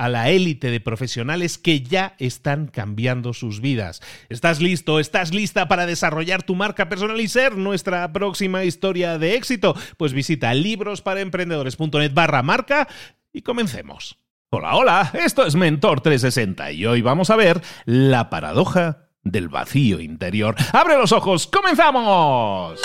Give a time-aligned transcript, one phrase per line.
[0.00, 4.00] a la élite de profesionales que ya están cambiando sus vidas.
[4.30, 4.98] ¿Estás listo?
[4.98, 9.76] ¿Estás lista para desarrollar tu marca personal y ser nuestra próxima historia de éxito?
[9.98, 12.88] Pues visita librosparaemprendedores.net barra marca
[13.30, 14.16] y comencemos.
[14.48, 20.00] Hola, hola, esto es Mentor 360 y hoy vamos a ver la paradoja del vacío
[20.00, 20.56] interior.
[20.72, 21.46] ¡Abre los ojos!
[21.46, 22.80] ¡Comenzamos!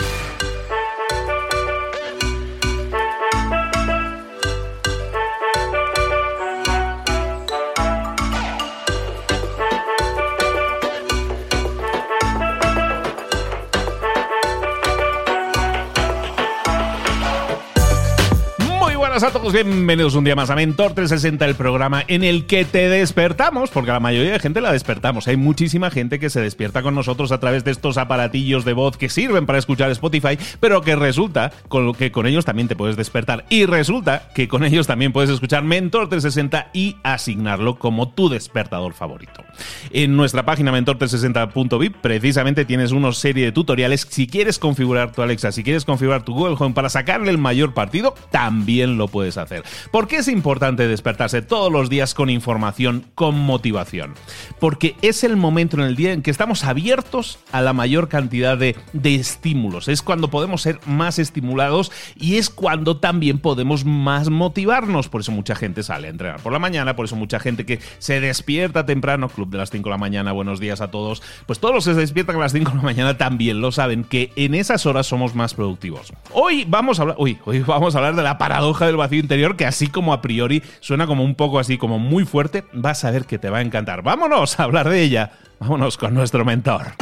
[19.24, 22.90] A todos, bienvenidos un día más a Mentor 360, el programa en el que te
[22.90, 25.30] despertamos, porque la mayoría de gente la despertamos.
[25.30, 28.98] Hay muchísima gente que se despierta con nosotros a través de estos aparatillos de voz
[28.98, 31.54] que sirven para escuchar Spotify, pero que resulta
[31.98, 33.46] que con ellos también te puedes despertar.
[33.50, 38.94] Y resulta que con ellos también puedes escuchar Mentor 360 y asignarlo como tu despertador
[38.94, 39.46] favorito.
[39.92, 44.06] En nuestra página mentor360.vip precisamente tienes una serie de tutoriales.
[44.10, 47.74] Si quieres configurar tu Alexa, si quieres configurar tu Google Home para sacarle el mayor
[47.74, 49.64] partido, también lo puedes hacer.
[49.92, 54.14] ¿Por qué es importante despertarse todos los días con información, con motivación?
[54.60, 58.58] Porque es el momento en el día en que estamos abiertos a la mayor cantidad
[58.58, 59.88] de, de estímulos.
[59.88, 65.10] Es cuando podemos ser más estimulados y es cuando también podemos más motivarnos.
[65.10, 67.80] Por eso mucha gente sale a entrenar por la mañana, por eso mucha gente que
[68.00, 71.22] se despierta temprano, club de las 5 de la mañana, buenos días a todos.
[71.46, 74.04] Pues todos los que se despiertan a las 5 de la mañana también lo saben,
[74.04, 76.14] que en esas horas somos más productivos.
[76.32, 79.56] Hoy vamos a hablar, uy, hoy vamos a hablar de la paradoja del vacío interior
[79.56, 83.12] que así como a priori suena como un poco así como muy fuerte, vas a
[83.12, 84.02] ver que te va a encantar.
[84.02, 85.32] Vámonos a hablar de ella.
[85.60, 86.94] Vámonos con nuestro mentor.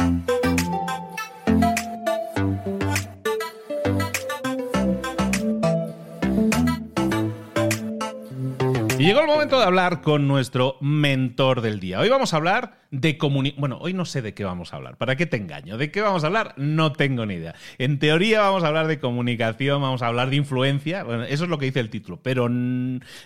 [9.04, 12.00] Llegó el momento de hablar con nuestro mentor del día.
[12.00, 13.60] Hoy vamos a hablar de comunicación.
[13.60, 14.96] Bueno, hoy no sé de qué vamos a hablar.
[14.96, 15.76] ¿Para qué te engaño?
[15.76, 16.54] ¿De qué vamos a hablar?
[16.56, 17.54] No tengo ni idea.
[17.76, 21.04] En teoría vamos a hablar de comunicación, vamos a hablar de influencia.
[21.04, 22.20] Bueno, eso es lo que dice el título.
[22.22, 22.48] Pero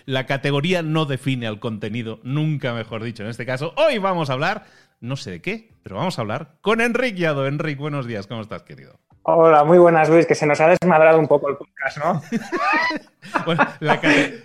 [0.05, 3.23] la categoría no define al contenido, nunca mejor dicho.
[3.23, 4.65] En este caso, hoy vamos a hablar,
[4.99, 7.47] no sé de qué, pero vamos a hablar con Enrique Yado.
[7.47, 8.27] Enrique, buenos días.
[8.27, 8.99] ¿Cómo estás, querido?
[9.31, 12.19] Hola, muy buenas, Luis, que se nos ha desmadrado un poco el podcast, ¿no?
[13.45, 13.63] bueno,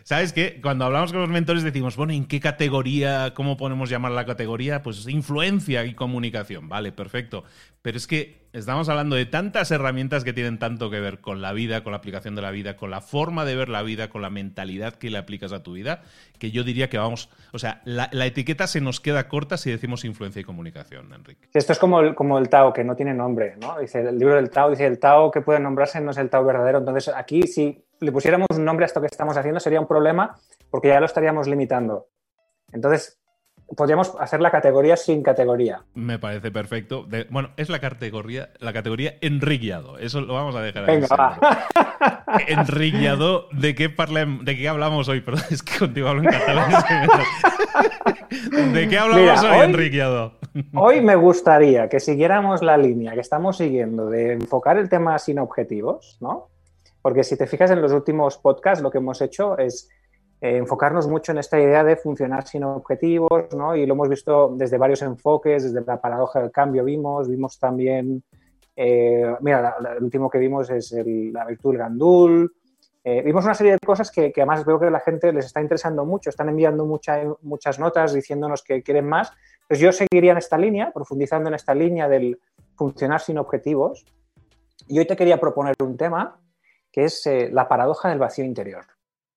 [0.02, 0.60] ¿sabes qué?
[0.60, 4.82] Cuando hablamos con los mentores decimos, bueno, ¿en qué categoría, cómo podemos llamar la categoría?
[4.82, 7.44] Pues influencia y comunicación, vale, perfecto.
[7.80, 11.52] Pero es que estamos hablando de tantas herramientas que tienen tanto que ver con la
[11.52, 14.22] vida, con la aplicación de la vida, con la forma de ver la vida, con
[14.22, 16.02] la mentalidad que le aplicas a tu vida,
[16.38, 20.04] que yo diría que vamos, o sea, la, etiqueta se nos queda corta si decimos
[20.04, 21.48] influencia y comunicación, Enrique.
[21.52, 23.78] Esto es como el, como el Tao, que no tiene nombre, ¿no?
[23.78, 26.44] Dice el libro del Tao, dice el Tao que puede nombrarse no es el Tao
[26.44, 26.78] verdadero.
[26.78, 30.38] Entonces, aquí si le pusiéramos un nombre a esto que estamos haciendo sería un problema
[30.70, 32.08] porque ya lo estaríamos limitando.
[32.72, 33.18] Entonces,
[33.76, 35.82] podríamos hacer la categoría sin categoría.
[35.94, 37.06] Me parece perfecto.
[37.30, 39.98] bueno, es la categoría, la categoría enriqueado.
[39.98, 40.86] Eso lo vamos a dejar.
[40.86, 41.06] Venga,
[42.48, 45.20] Enriqueado, ¿de qué de qué hablamos hoy?
[45.24, 46.72] Perdón, es que contigo hablo en catalán.
[48.72, 50.32] ¿De qué hablamos hoy, hoy, enriqueado?
[50.74, 55.38] hoy me gustaría que siguiéramos la línea que estamos siguiendo de enfocar el tema sin
[55.38, 56.48] objetivos, ¿no?
[57.02, 59.88] Porque si te fijas en los últimos podcasts, lo que hemos hecho es
[60.44, 63.74] eh, enfocarnos mucho en esta idea de funcionar sin objetivos, ¿no?
[63.74, 68.22] Y lo hemos visto desde varios enfoques, desde la paradoja del cambio vimos, vimos también,
[68.76, 72.54] eh, mira, el último que vimos es la virtud del gandul,
[73.02, 76.04] eh, vimos una serie de cosas que, además veo que la gente les está interesando
[76.04, 79.32] mucho, están enviando muchas notas diciéndonos que quieren más,
[79.66, 82.38] pues yo seguiría en esta línea, profundizando en esta línea del
[82.76, 84.04] funcionar sin objetivos.
[84.88, 86.38] Y hoy te quería proponer un tema
[86.92, 88.84] que es la paradoja del vacío interior.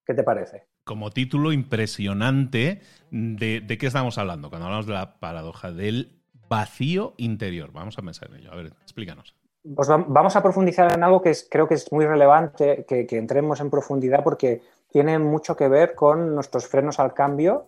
[0.06, 0.68] ¿Qué te parece?
[0.88, 2.82] Como título impresionante
[3.12, 6.18] de, qué estamos hablando cuando hablamos de la paradoja del
[6.50, 7.72] vacío interior.
[7.72, 8.52] Vamos a pensar en ello.
[8.52, 9.36] A ver, explícanos.
[9.76, 13.70] Pues vamos a profundizar en algo que creo que es muy relevante que, entremos en
[13.70, 17.66] profundidad porque tiene mucho que ver con nuestros frenos al cambio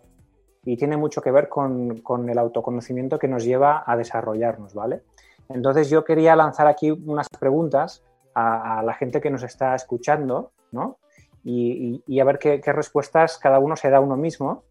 [0.64, 5.04] y tiene mucho que ver con, el autoconocimiento que nos lleva a desarrollarnos, ¿vale?
[5.50, 8.02] Entonces yo quería lanzar aquí unas preguntas
[8.34, 11.00] a, a la gente que nos está escuchando, ¿no?
[11.44, 14.64] Y, a ver qué, respuestas cada uno se da a uno mismo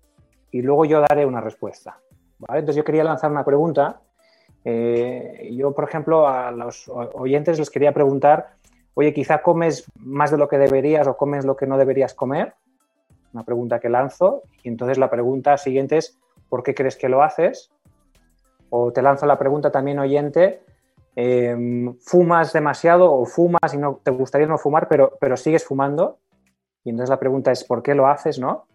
[0.51, 1.99] y luego yo daré una respuesta.
[2.41, 4.01] Entonces yo quería lanzar una pregunta.
[4.65, 8.55] Eh, yo, por ejemplo, a los oyentes les quería preguntar,
[8.95, 12.55] oye, quizá comes más de lo que deberías o comes lo que no deberías comer.
[13.33, 14.43] Una pregunta que lanzo.
[14.63, 16.19] Y entonces la pregunta siguiente es,
[16.49, 17.71] ¿por qué crees que lo haces?
[18.71, 20.63] O te lanzo la pregunta también, oyente,
[21.17, 26.19] em, ¿fumas demasiado o fumas y no te gustaría no fumar, pero, pero sigues fumando?
[26.89, 28.67] Y entonces la pregunta es, ¿por qué lo haces, no?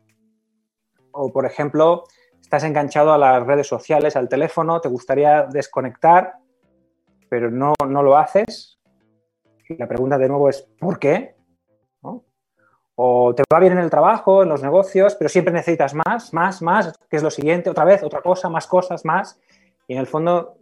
[1.13, 2.03] O, por ejemplo,
[2.39, 6.35] estás enganchado a las redes sociales, al teléfono, te gustaría desconectar,
[7.27, 8.79] pero no, no lo haces.
[9.67, 11.33] Y la pregunta de nuevo es, ¿por qué?
[12.93, 16.61] O te va bien en el trabajo, en los negocios, pero siempre necesitas más, más,
[16.61, 19.39] más, que es lo siguiente, otra vez, otra cosa, más cosas, más.
[19.87, 20.59] Y en el fondo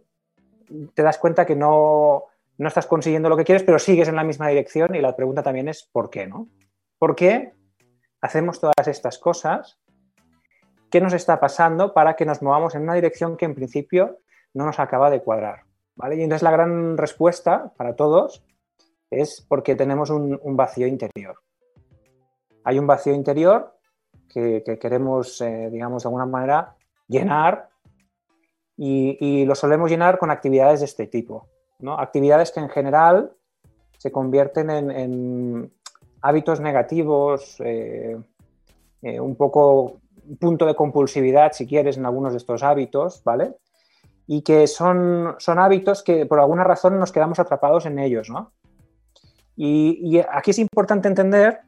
[0.94, 2.24] te das cuenta que no,
[2.56, 5.42] no estás consiguiendo lo que quieres, pero sigues en la misma dirección y la pregunta
[5.42, 6.26] también es, ¿por qué?
[6.26, 6.48] ¿no?
[7.02, 7.52] ¿Por qué
[8.20, 9.76] hacemos todas estas cosas?
[10.88, 14.20] ¿Qué nos está pasando para que nos movamos en una dirección que en principio
[14.54, 15.64] no nos acaba de cuadrar?
[15.96, 16.14] ¿vale?
[16.14, 18.44] Y entonces la gran respuesta para todos
[19.10, 21.40] es porque tenemos un, vacío interior.
[22.62, 23.76] Hay un vacío interior
[24.32, 26.76] que, queremos, eh, digamos, de alguna manera
[27.08, 27.68] llenar
[28.76, 31.48] y, lo solemos llenar con actividades de este tipo.
[31.80, 31.98] ¿no?
[31.98, 33.32] Actividades que en general
[33.98, 35.72] se convierten en,
[36.22, 38.16] hábitos negativos, eh,
[39.02, 40.00] eh, un poco
[40.38, 43.56] punto de compulsividad, si quieres, en algunos de estos hábitos, ¿vale?
[44.26, 48.52] Y que son, son hábitos que por alguna razón nos quedamos atrapados en ellos, ¿no?
[49.56, 51.60] Y, aquí es importante entender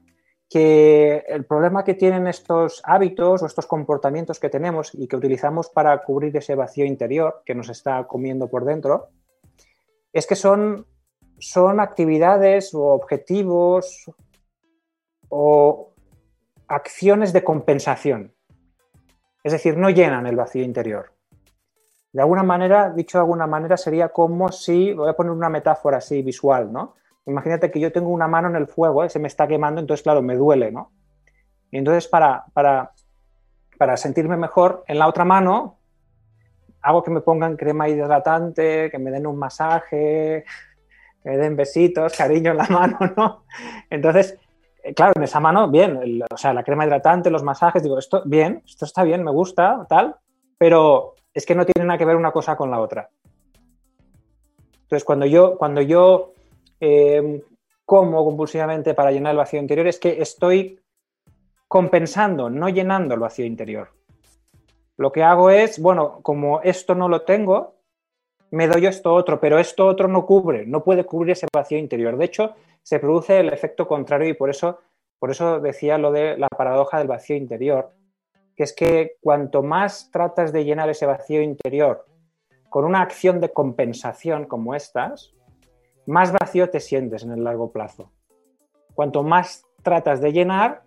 [0.49, 5.69] que el problema que tienen estos hábitos o estos comportamientos que tenemos y que utilizamos
[5.69, 9.09] para cubrir ese vacío interior que nos está comiendo por dentro,
[10.12, 10.87] es que son,
[11.39, 14.06] son actividades o objetivos
[15.37, 15.93] o
[16.69, 18.33] acciones de compensación.
[19.43, 21.13] Es decir, no llenan el vacío interior.
[22.13, 25.99] De alguna manera, dicho de alguna manera, sería como si, voy a poner una metáfora
[25.99, 26.95] así visual, ¿no?
[27.27, 29.09] Imagínate que yo tengo una mano en el fuego, ¿eh?
[29.09, 30.93] se me está quemando, entonces, claro, me duele, ¿no?
[31.73, 32.93] Y entonces, para, para,
[33.77, 35.81] para sentirme mejor, en la otra mano
[36.81, 40.45] hago que me pongan crema hidratante, que me den un masaje,
[41.25, 43.45] que me den besitos, cariño en la mano, ¿no?
[43.91, 44.39] Entonces,
[44.94, 48.62] claro, en esa mano, bien, o sea, la crema hidratante, los masajes, digo, esto, bien,
[48.67, 50.17] esto está bien, me gusta, tal,
[50.58, 53.08] pero es que no tiene nada que ver una cosa con la otra.
[54.82, 56.32] Entonces, cuando yo, cuando yo
[56.81, 57.41] em,
[57.84, 60.81] como compulsivamente para llenar el vacío interior, es que estoy
[61.69, 63.88] compensando, no llenando el vacío interior.
[64.96, 67.74] Lo que hago es, bueno, como esto no lo tengo,
[68.50, 72.17] me doy esto otro, pero esto otro no cubre, no puede cubrir ese vacío interior.
[72.17, 74.79] De hecho, se produce el efecto contrario y por eso,
[75.19, 77.91] por eso decía lo de la paradoja del vacío interior,
[78.55, 82.05] que es que cuanto más tratas de llenar ese vacío interior
[82.69, 85.32] con una acción de compensación como estas,
[86.06, 88.12] más vacío te sientes en el largo plazo.
[88.94, 90.82] Cuanto más tratas de llenar,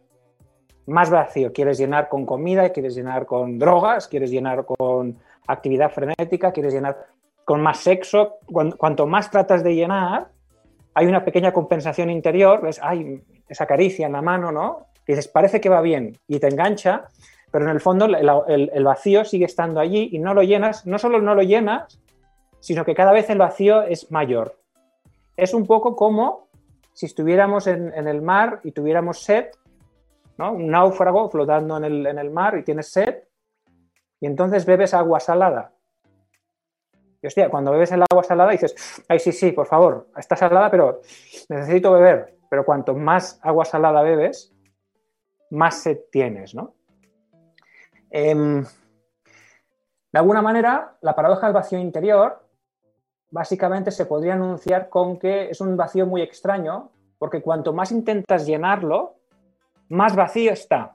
[0.85, 6.51] más vacío quieres llenar con comida, quieres llenar con drogas, quieres llenar con actividad frenética,
[6.51, 7.07] quieres llenar
[7.43, 8.35] con más sexo.
[8.45, 10.29] Cuanto más tratas de llenar,
[10.97, 12.81] hay una pequeña compensación interior, ves,
[13.47, 14.87] esa caricia en la mano, ¿no?
[15.05, 17.03] Que dices, parece que va bien y te engancha,
[17.51, 21.21] pero en el fondo el, vacío sigue estando allí y no lo llenas, no solo
[21.21, 22.01] no lo llenas,
[22.59, 24.57] sino que cada vez el vacío es mayor.
[25.35, 26.47] Es un poco como
[26.93, 29.49] si estuviéramos en, el mar y tuviéramos sed,
[30.39, 30.53] ¿no?
[30.53, 33.19] un náufrago flotando en el, en el mar y tienes sed,
[34.19, 35.73] y entonces bebes agua salada.
[37.21, 40.69] Y hostia, cuando bebes el agua salada dices, ay, sí, sí, por favor, está salada,
[40.69, 41.01] pero
[41.49, 42.37] necesito beber.
[42.49, 44.53] Pero cuanto más agua salada bebes,
[45.49, 46.75] más sed tienes, ¿no?
[48.09, 52.47] Em, de alguna manera, la paradoja del vacío interior
[53.29, 58.45] básicamente se podría anunciar con que es un vacío muy extraño, porque cuanto más intentas
[58.45, 59.15] llenarlo,
[59.89, 60.93] más vacío está.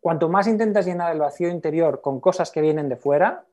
[0.00, 3.44] Cuanto más intentas llenar el vacío interior con cosas que vienen de fuera,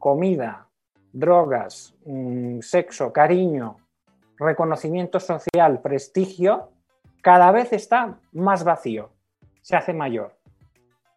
[0.00, 0.66] comida,
[1.12, 3.76] drogas, mm, sexo, cariño,
[4.38, 6.70] reconocimiento social, prestigio,
[7.22, 9.10] cada vez está más vacío,
[9.60, 10.34] se hace mayor.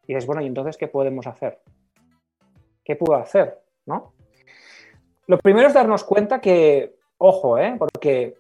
[0.06, 1.62] Y dices, bueno, ¿y entonces qué podemos hacer?
[2.84, 3.62] ¿Qué puedo hacer?
[3.86, 4.14] ¿No?
[5.28, 7.76] Lo primero es darnos cuenta que, ojo, ¿eh?
[7.80, 8.36] porque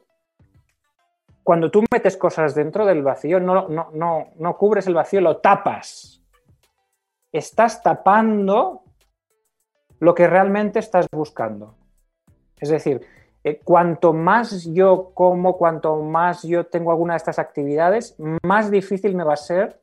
[1.42, 5.38] cuando tú metes cosas dentro del vacío, no, no, no, no cubres el vacío, lo
[5.38, 6.22] tapas.
[7.32, 8.83] Estás tapando
[10.04, 11.76] lo que realmente estás buscando.
[12.60, 13.00] Es decir,
[13.42, 19.16] eh, cuanto más yo como, cuanto más yo tengo alguna de estas actividades, más difícil
[19.16, 19.82] me va a ser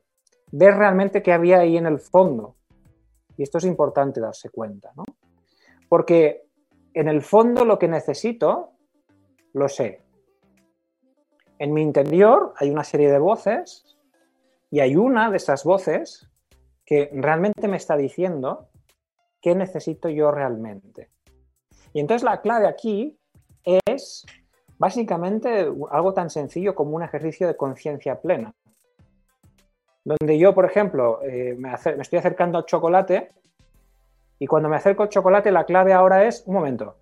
[0.51, 2.55] ver realmente qué había ahí en el fondo.
[3.35, 5.05] Y esto es importante darse cuenta, ¿no?
[5.89, 6.43] Porque
[6.93, 8.73] en el fondo lo que necesito,
[9.53, 10.03] lo sé.
[11.57, 13.97] En mi interior hay una serie de voces
[14.69, 16.29] y hay una de esas voces
[16.85, 18.67] que realmente me está diciendo
[19.41, 21.09] qué necesito yo realmente.
[21.93, 23.17] Y entonces la clave aquí
[23.85, 24.25] es
[24.77, 28.53] básicamente algo tan sencillo como un ejercicio de conciencia plena.
[30.03, 33.29] Donde yo, por ejemplo, eh, me, me, estoy acercando al chocolate
[34.39, 36.97] y cuando me acerco al chocolate la clave ahora es, un momento,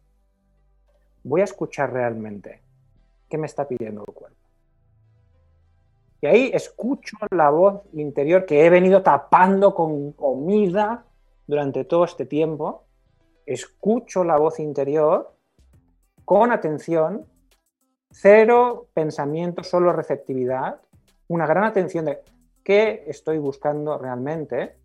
[1.24, 2.62] voy a escuchar realmente
[3.29, 4.38] qué me está pidiendo el cuerpo.
[6.22, 11.05] Y ahí escucho la voz interior que he venido tapando con comida
[11.50, 12.86] durante todo este tiempo.
[13.44, 15.34] Escucho la voz interior
[16.24, 17.25] con atención,
[18.12, 20.79] cero pensamiento, solo receptividad,
[21.27, 22.20] una gran atención de
[22.63, 24.75] qué estoy buscando realmente.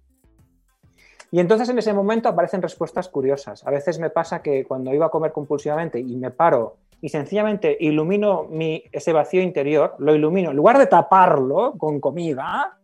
[1.31, 3.67] Y entonces en ese momento aparecen respuestas curiosas.
[3.67, 7.77] A veces me pasa que cuando iba a comer compulsivamente y me paro y sencillamente
[7.79, 12.81] ilumino mi, ese vacío interior, lo ilumino, en lugar de taparlo con comida,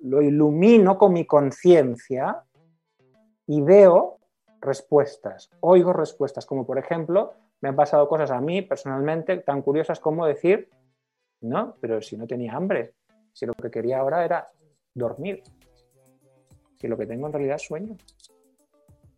[0.00, 2.42] lo ilumino con mi conciencia
[3.46, 4.18] y veo
[4.60, 10.00] respuestas, oigo respuestas, como por ejemplo, me han pasado cosas a mí personalmente tan curiosas
[10.00, 10.68] como decir,
[11.40, 12.94] no, pero si no tenía hambre,
[13.32, 14.48] si lo que quería ahora era
[14.94, 15.42] dormir,
[16.78, 17.96] si lo que tengo en realidad es sueño.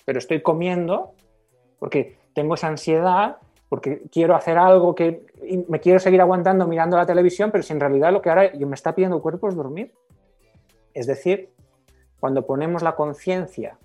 [0.05, 1.15] Pero estoy comiendo
[1.79, 5.27] porque tengo esa ansiedad, porque quiero hacer algo que
[5.69, 8.75] me quiero seguir aguantando mirando la televisión, pero si en realidad lo que ahora me
[8.75, 9.93] está pidiendo el cuerpo es dormir.
[10.95, 11.51] Es decir,
[12.19, 13.79] cuando ponemos la conciencia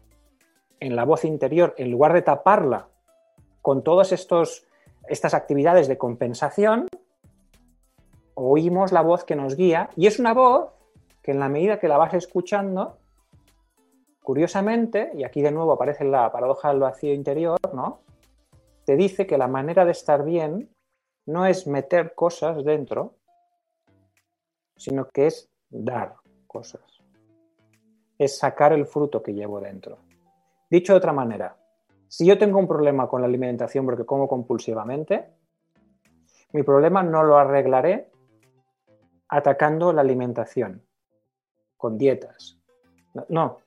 [0.83, 2.89] en la voz interior, en lugar de taparla
[3.61, 6.87] con todas estas actividades de compensación,
[8.33, 10.71] oímos la voz que nos guía y es una voz
[11.21, 12.97] que en la medida que la vas escuchando,
[14.21, 18.01] curiosamente, y aquí de nuevo aparece la paradoja del vacío interior, ¿no?
[18.83, 20.69] Te dice que la manera de estar bien
[21.25, 23.15] no es meter cosas dentro,
[24.75, 26.81] sino que es dar cosas.
[28.17, 29.99] Es sacar el fruto que llevo dentro.
[30.74, 31.56] Dicho de otra manera,
[32.08, 35.30] si yo tengo un problema con la alimentación porque como compulsivamente,
[36.51, 38.10] mi problema no lo arreglaré
[39.27, 40.82] atacando la alimentación,
[41.77, 42.58] con dietas.
[43.30, 43.60] No,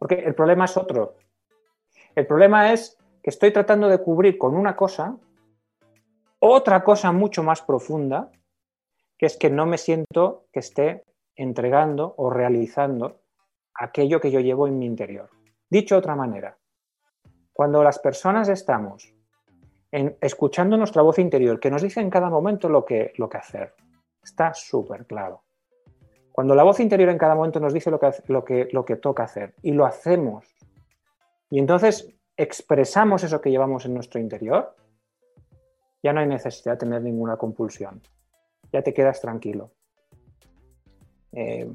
[0.00, 1.14] porque el problema es otro.
[2.16, 5.16] El problema es que estoy tratando de cubrir con una cosa
[6.40, 8.32] otra cosa mucho más profunda,
[9.16, 11.04] que es que no me siento que esté
[11.36, 13.20] entregando o realizando
[13.74, 15.37] aquello que yo llevo en mi interior.
[15.70, 16.56] Dicho de otra manera,
[17.52, 19.12] cuando las personas estamos
[19.90, 23.74] escuchando nuestra voz interior, que nos dice en cada momento lo que, lo que hacer,
[24.22, 25.42] está súper claro.
[26.30, 28.96] Cuando la voz interior en cada momento nos dice lo que, lo, que, lo que
[28.96, 30.46] toca hacer y lo hacemos,
[31.50, 34.76] y entonces expresamos eso que llevamos en nuestro interior,
[36.02, 38.00] ya no hay necesidad de tener ninguna compulsión.
[38.72, 39.72] Ya te quedas tranquilo.
[41.32, 41.74] Eh,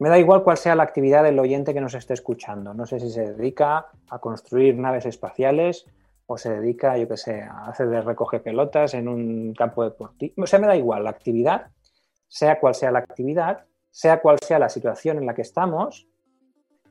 [0.00, 2.72] me da igual cuál sea la actividad del oyente que nos esté escuchando.
[2.72, 5.84] No sé si se dedica a construir naves espaciales
[6.26, 10.32] o se dedica, yo qué sé, a hacer de recoger pelotas en un campo deportivo.
[10.38, 11.66] O sea, me da igual la actividad,
[12.26, 16.08] sea cual sea la actividad, sea cual sea la situación en la que estamos,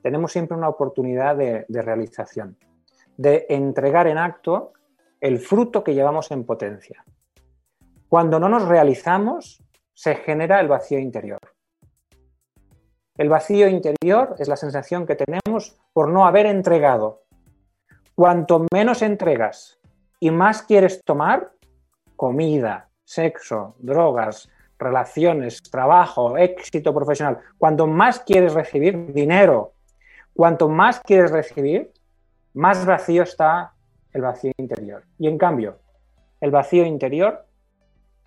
[0.04, 2.58] tenemos siempre una oportunidad de realización,
[3.18, 4.74] de entregar en acto
[5.20, 7.04] el fruto que llevamos en potencia.
[8.08, 9.64] Cuando no nos realizamos,
[9.96, 11.40] se genera el vacío interior.
[13.20, 17.24] El vacío interior es la sensación que tenemos por no haber entregado,
[18.16, 19.78] Cuanto menos entregas
[20.22, 21.52] y más quieres tomar,
[22.16, 29.74] comida, sexo, drogas, relaciones, trabajo, éxito profesional, cuanto más quieres recibir dinero,
[30.34, 31.92] cuanto más quieres recibir,
[32.54, 33.74] más vacío está
[34.14, 35.04] el vacío interior.
[35.18, 35.80] Y en cambio,
[36.40, 37.46] el vacío interior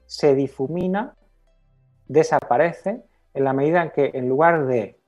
[0.05, 1.15] se difumina,
[2.09, 5.01] desaparece en la medida en que en lugar de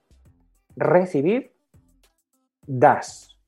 [0.76, 1.52] recibir,
[2.66, 3.38] das,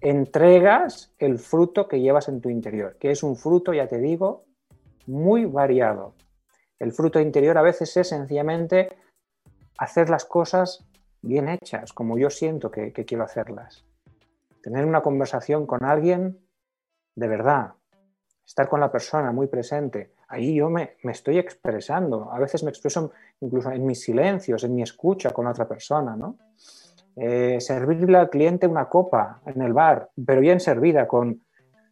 [0.00, 4.44] entregas el fruto que llevas en tu interior, que es un fruto, ya te digo,
[5.06, 6.14] muy variado.
[6.78, 8.96] El fruto interior a veces es sencillamente
[9.78, 10.86] hacer las cosas
[11.22, 13.84] bien hechas, como yo siento que, quiero hacerlas.
[14.62, 16.38] Tener una conversación con alguien
[17.14, 17.74] de verdad,
[18.46, 20.12] estar con la persona muy presente.
[20.28, 22.30] Ahí yo me, estoy expresando.
[22.32, 26.16] A veces me expreso incluso en mis silencios, en mi escucha con otra persona.
[26.16, 26.36] ¿no?
[27.16, 31.42] Eh, servirle al cliente una copa en el bar, pero bien servida, con,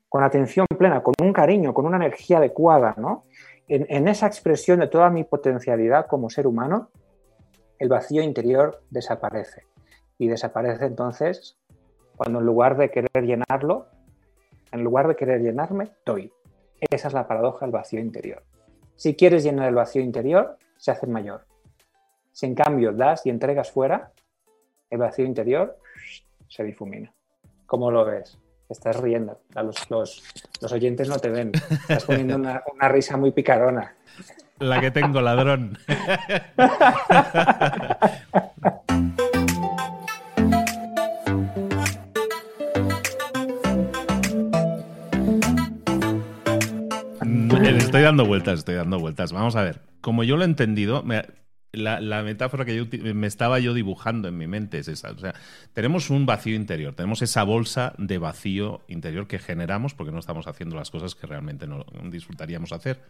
[0.08, 2.94] con atención plena, con un cariño, con una energía adecuada.
[2.98, 3.24] ¿no?
[3.68, 6.90] en, esa expresión de toda mi potencialidad como ser humano,
[7.78, 9.62] el vacío interior desaparece.
[10.18, 11.58] Y desaparece entonces
[12.16, 13.86] cuando en lugar de querer llenarlo,
[14.72, 16.32] en lugar de querer llenarme, doy.
[16.80, 18.42] Esa es la paradoja del vacío interior.
[18.94, 21.46] Si quieres llenar el vacío interior, se hace mayor.
[22.32, 24.12] Si en cambio das y entregas fuera,
[24.90, 25.78] el vacío interior
[26.48, 27.12] se difumina.
[27.66, 28.38] ¿Cómo lo ves?
[28.68, 29.40] estás riendo.
[29.54, 31.52] Los, los, oyentes no te ven.
[31.70, 33.94] Estás poniendo una, risa muy picarona.
[34.58, 35.78] La que tengo, ladrón.
[48.06, 49.32] dando vueltas, estoy dando vueltas.
[49.32, 49.82] Vamos a ver.
[50.00, 51.04] Como yo lo he entendido,
[51.72, 55.10] la, metáfora que yo me estaba yo dibujando en mi mente es esa.
[55.10, 55.34] O sea,
[55.72, 60.46] tenemos un vacío interior, tenemos esa bolsa de vacío interior que generamos porque no estamos
[60.46, 63.02] haciendo las cosas que realmente no disfrutaríamos hacer.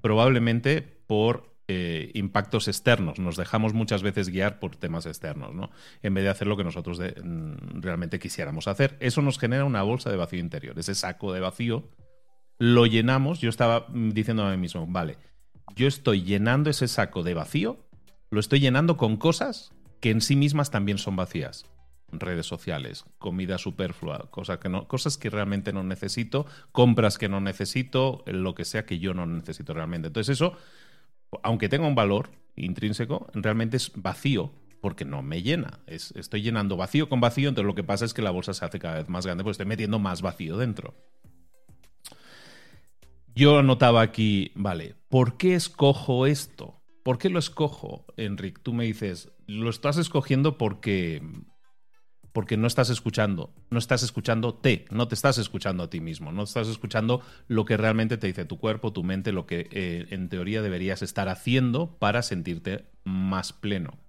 [0.00, 3.18] Probablemente por eh, impactos externos.
[3.18, 5.70] Nos dejamos muchas veces guiar por temas externos, ¿no?
[6.02, 8.96] En vez de hacer lo que nosotros mm, realmente quisiéramos hacer.
[9.00, 10.78] Eso nos genera una bolsa de vacío interior.
[10.78, 11.84] Ese saco de vacío
[12.58, 13.40] lo llenamos.
[13.40, 15.16] Yo estaba mm, diciendo a mí mismo, vale
[15.78, 17.78] yo estoy llenando ese saco de vacío,
[18.30, 21.66] lo estoy llenando con cosas que en sí mismas también son vacías.
[22.10, 27.40] Redes sociales, comida superflua, cosas que, no, cosas que realmente no necesito, compras que no
[27.40, 30.08] necesito, lo que sea que yo no necesito realmente.
[30.08, 30.54] Entonces eso,
[31.42, 35.80] aunque tenga un valor intrínseco, realmente es vacío porque no me llena.
[35.86, 38.78] estoy llenando vacío con vacío, entonces lo que pasa es que la bolsa se hace
[38.78, 40.94] cada vez más grande, pues estoy metiendo más vacío dentro.
[43.38, 46.82] Yo anotaba aquí, vale, ¿por qué escojo esto?
[47.04, 48.60] ¿Por qué lo escojo, Enric?
[48.64, 51.22] Tú me dices, lo estás escogiendo porque
[52.32, 56.32] porque no estás escuchando, no estás escuchando te, no te estás escuchando a ti mismo,
[56.32, 60.08] no estás escuchando lo que realmente te dice tu cuerpo, tu mente, lo que eh,
[60.10, 64.00] en teoría deberías estar haciendo para sentirte más pleno.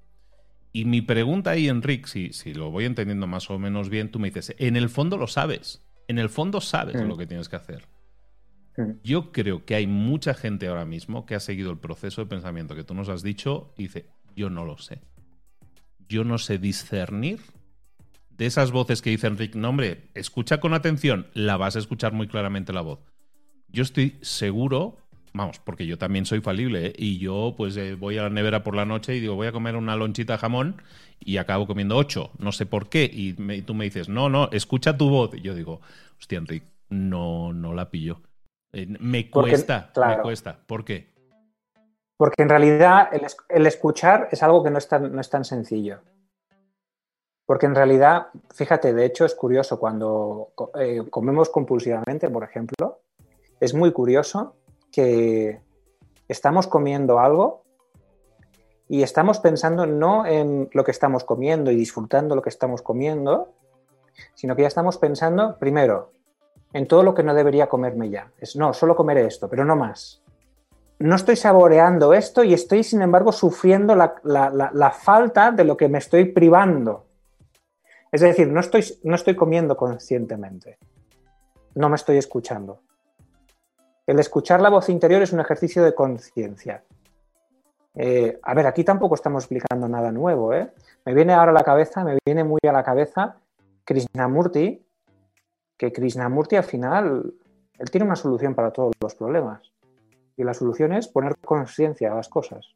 [0.74, 4.18] Y mi pregunta ahí, Enric, si, si lo voy entendiendo más o menos bien, tú
[4.18, 7.58] me dices, en el fondo lo sabes, en el fondo sabes lo que tienes que
[7.58, 7.99] hacer.
[9.04, 12.76] Yo creo que hay mucha gente ahora mismo que ha seguido el proceso de pensamiento
[12.76, 15.02] que tú nos has dicho y dice, yo no lo sé.
[16.08, 17.40] Yo no sé discernir
[18.40, 22.14] de esas voces que dicen Rick, no hombre, escucha con atención, la vas a escuchar
[22.14, 23.00] muy claramente la voz.
[23.68, 24.98] Yo estoy seguro,
[25.34, 26.94] vamos, porque yo también soy falible, ¿eh?
[26.98, 29.52] y yo pues eh, voy a la nevera por la noche y digo, voy a
[29.52, 30.82] comer una lonchita de jamón
[31.20, 34.98] y acabo comiendo ocho, no sé por qué, y, tú me dices, no, no, escucha
[34.98, 35.32] tu voz.
[35.36, 35.82] Y yo digo,
[36.18, 38.22] hostia, Enrique, no, no la pillo.
[38.74, 40.60] Eh, me cuesta, me cuesta.
[40.66, 41.14] ¿Por qué?
[42.18, 43.10] Porque en realidad
[43.48, 46.02] el, escuchar es algo que no es, tan, no es tan sencillo.
[47.46, 53.02] Porque en realidad, fíjate, de hecho es curioso, cuando eh, comemos compulsivamente, por ejemplo,
[53.60, 54.56] es muy curioso
[54.92, 55.62] que
[56.28, 57.64] estamos comiendo algo
[58.88, 63.54] y estamos pensando no en lo que estamos comiendo y disfrutando lo que estamos comiendo,
[64.36, 66.12] sino que ya estamos pensando, primero,
[66.74, 68.32] en todo lo que no debería comerme ya.
[68.40, 70.22] Es, no, solo comeré esto, pero no más.
[71.00, 75.98] No estoy saboreando esto y estoy, sin embargo, sufriendo la, falta de lo que me
[75.98, 77.06] estoy privando.
[78.12, 80.78] Es decir, no estoy, no estoy comiendo conscientemente.
[81.76, 82.82] No me estoy escuchando.
[84.06, 86.84] El escuchar la voz interior es un ejercicio de conciencia.
[87.96, 90.54] Eh, a ver, aquí tampoco estamos explicando nada nuevo.
[90.54, 90.72] ¿eh?
[91.06, 93.38] Me viene ahora a la cabeza, me viene muy a la cabeza
[93.86, 94.86] Krishnamurti,
[95.80, 97.34] que Krishnamurti al final,
[97.80, 99.72] él tiene una solución para todos los problemas.
[100.36, 102.76] Y la solución es poner conciencia a las cosas.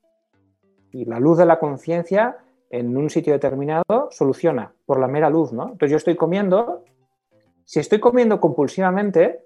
[0.92, 2.38] Y la luz de la conciencia
[2.70, 5.64] en un sitio determinado soluciona por la mera luz, ¿no?
[5.64, 6.86] Entonces yo estoy comiendo
[7.66, 9.46] Si estoy comiendo compulsivamente,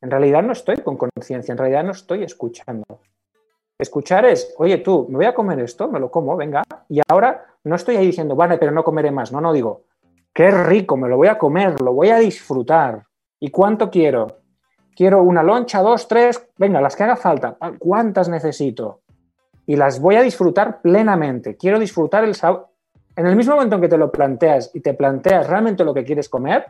[0.00, 3.00] en realidad no estoy con conciencia, en realidad no estoy escuchando.
[3.78, 7.56] Escuchar es, oye tú, me voy a comer esto, me lo como, venga, y ahora
[7.64, 9.32] no estoy ahí diciendo, vale, pero no comeré más.
[9.32, 9.84] No, no digo,
[10.38, 13.04] qué rico, me lo voy a comer, lo voy a disfrutar.
[13.40, 14.38] ¿Y cuánto quiero?
[14.94, 17.58] Quiero una loncha, dos, tres, venga, las que haga falta.
[17.76, 19.00] ¿Cuántas necesito?
[19.66, 21.56] Y las voy a disfrutar plenamente.
[21.56, 22.68] Quiero disfrutar el sabor.
[23.16, 26.04] En el mismo momento en que te lo planteas y te planteas realmente lo que
[26.04, 26.66] quieres comer,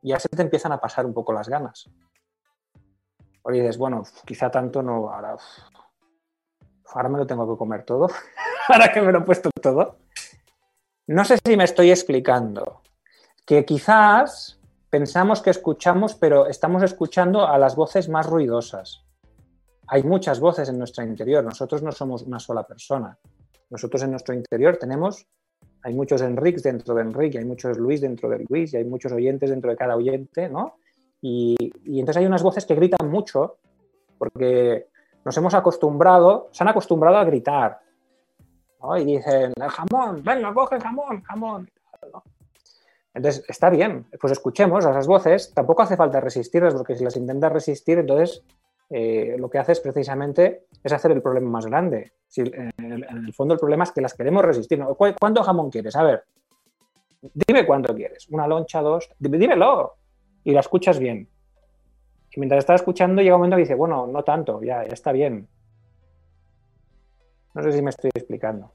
[0.00, 1.90] ya se te empiezan a pasar un poco las ganas.
[3.42, 5.36] O dices, bueno, quizá tanto no, ahora,
[6.94, 8.08] ahora me lo tengo que comer todo,
[8.68, 9.98] ahora que me lo he puesto todo.
[11.06, 12.82] No sé si me estoy explicando,
[13.46, 19.04] que quizás pensamos que escuchamos, pero estamos escuchando a las voces más ruidosas.
[19.88, 23.16] Hay muchas voces en nuestro interior, nosotros no somos una sola persona.
[23.70, 25.26] Nosotros en nuestro interior tenemos
[25.86, 29.12] hay muchos Enriques dentro de Enrique, hay muchos Luis dentro de Luis y hay muchos
[29.12, 30.78] oyentes dentro de cada oyente, ¿no?
[31.22, 31.54] Y,
[31.86, 33.58] entonces hay unas voces que gritan mucho
[34.18, 34.88] porque
[35.24, 37.78] nos hemos acostumbrado, se han acostumbrado a gritar,
[38.98, 41.68] Y dicen, el jamón, venga, coge jamón, jamón.
[43.14, 47.16] Entonces, está bien, pues escuchemos a esas voces, tampoco hace falta resistirlas, porque si las
[47.16, 48.42] intentas resistir, entonces
[48.90, 52.12] eh, lo que haces precisamente es hacer el problema más grande.
[52.28, 54.82] Si, en, el, fondo el problema es que las queremos resistir.
[55.18, 55.96] ¿Cuánto jamón quieres?
[55.96, 56.24] A ver,
[57.32, 58.28] dime cuánto quieres.
[58.28, 59.08] ¿Una loncha, dos?
[59.18, 59.94] Dímelo.
[60.44, 61.28] Y la escuchas bien.
[62.32, 65.10] Y mientras estás escuchando llega un momento que dice, bueno, no tanto, ya, ya está
[65.10, 65.48] bien.
[67.56, 68.70] No sé si me estoy explicando.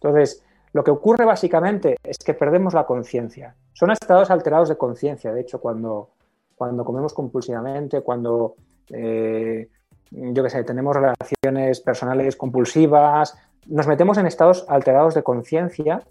[0.00, 3.54] Entonces, lo que ocurre básicamente es que perdemos la conciencia.
[3.74, 6.08] Son estados alterados de conciencia, de hecho, cuando,
[6.54, 8.56] cuando comemos compulsivamente, cuando
[8.88, 9.68] eh,
[10.10, 16.02] yo qué sé, tenemos relaciones personales compulsivas, nos metemos en estados alterados de conciencia,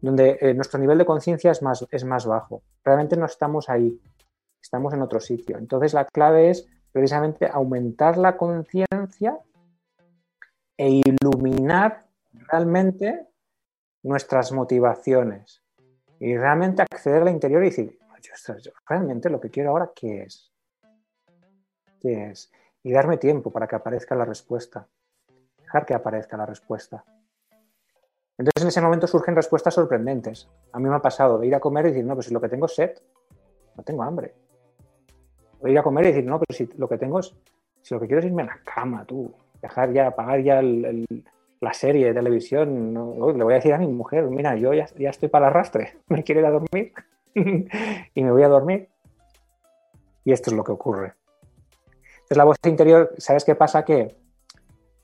[0.00, 2.62] donde eh, nuestro nivel de conciencia es más, es más bajo.
[2.82, 4.00] Realmente no estamos ahí,
[4.62, 5.58] estamos en otro sitio.
[5.58, 9.38] Entonces la clave es precisamente aumentar la conciencia
[10.78, 13.26] e iluminar realmente
[14.02, 15.62] nuestras motivaciones
[16.20, 17.98] y realmente acceder al interior y decir,
[18.88, 20.52] realmente lo que quiero ahora, ¿qué es?
[22.00, 22.50] ¿Qué es?
[22.82, 24.86] Y darme tiempo para que aparezca la respuesta.
[25.58, 27.04] Dejar que aparezca la respuesta.
[28.38, 30.48] Entonces en ese momento surgen respuestas sorprendentes.
[30.72, 32.40] A mí me ha pasado de ir a comer y decir, no, pues si lo
[32.40, 32.96] que tengo es sed,
[33.76, 34.32] no tengo hambre.
[35.60, 37.34] O ir a comer y decir, no, pero si lo que tengo es,
[37.82, 41.72] si lo que quiero es irme a la cama, tú, dejar ya, apagar ya la
[41.72, 45.46] serie de televisión, le voy a decir a mi mujer, mira, yo ya, estoy para
[45.46, 46.92] el arrastre, me quiero ir a dormir
[48.14, 48.88] y me voy a dormir.
[50.24, 51.14] Y esto es lo que ocurre.
[52.14, 53.84] Entonces la voz interior, ¿sabes qué pasa?
[53.84, 54.14] Que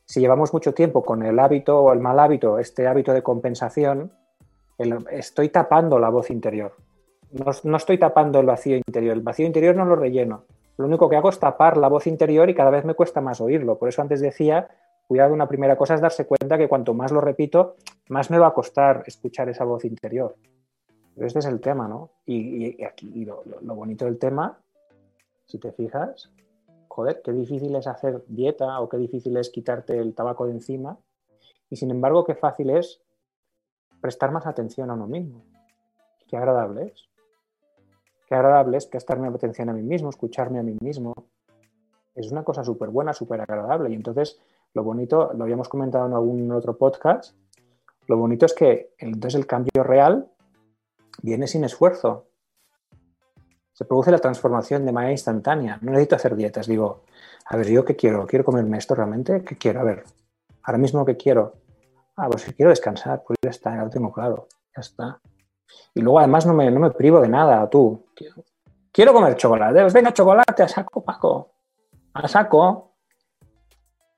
[0.05, 4.13] si llevamos mucho tiempo con el hábito o el mal hábito, este hábito de compensación,
[5.11, 6.75] estoy tapando la voz interior.
[7.65, 9.17] No, estoy tapando el vacío interior.
[9.17, 10.45] El vacío interior no lo relleno.
[10.77, 13.41] Lo único que hago es tapar la voz interior y cada vez me cuesta más
[13.41, 13.79] oírlo.
[13.79, 14.69] Por eso antes decía,
[15.07, 17.77] cuidado, una primera cosa es darse cuenta que cuanto más lo repito,
[18.09, 20.37] más me va a costar escuchar esa voz interior.
[21.15, 22.11] Pero este es el tema, ¿no?
[22.27, 24.59] Y, aquí lo bonito del tema,
[25.47, 26.31] si te fijas,
[26.89, 30.99] joder, qué difícil es hacer dieta o qué difícil es quitarte el tabaco de encima.
[31.71, 33.03] Y sin embargo, qué fácil es
[34.01, 35.45] prestar más atención a uno mismo.
[36.29, 37.09] Qué agradable es.
[38.35, 41.15] Agradable es prestarme atención a mí mismo, escucharme a mí mismo.
[42.15, 43.91] Es una cosa súper buena, súper agradable.
[43.91, 44.39] Y entonces,
[44.73, 47.35] lo bonito, lo habíamos comentado en algún otro podcast,
[48.07, 50.31] lo bonito es que entonces el cambio real
[51.23, 52.27] viene sin esfuerzo
[53.73, 55.79] se produce la transformación de manera instantánea.
[55.81, 56.67] No necesito hacer dietas.
[56.67, 57.03] Digo,
[57.47, 58.27] a ver, ¿yo qué quiero?
[58.27, 59.43] ¿Quiero comerme esto realmente?
[59.43, 59.81] ¿Qué quiero?
[59.81, 60.05] A ver,
[60.63, 61.55] ahora mismo ¿qué quiero?
[62.17, 65.21] Ah, pues si quiero descansar, pues ya está, ya lo tengo claro, ya está.
[65.95, 68.07] Y luego además no me, no me privo de nada, tú.
[68.93, 71.53] Quiero, comer chocolate, pues venga, chocolate, a saco, Paco,
[72.13, 72.93] a saco.